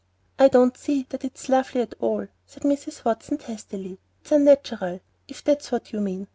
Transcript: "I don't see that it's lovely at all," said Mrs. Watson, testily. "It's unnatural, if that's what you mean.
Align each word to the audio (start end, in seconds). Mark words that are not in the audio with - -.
"I 0.39 0.47
don't 0.47 0.75
see 0.77 1.05
that 1.09 1.23
it's 1.23 1.47
lovely 1.47 1.79
at 1.81 1.93
all," 1.99 2.25
said 2.47 2.63
Mrs. 2.63 3.05
Watson, 3.05 3.37
testily. 3.37 3.99
"It's 4.21 4.31
unnatural, 4.31 5.01
if 5.27 5.43
that's 5.43 5.71
what 5.71 5.91
you 5.93 5.99
mean. 6.01 6.27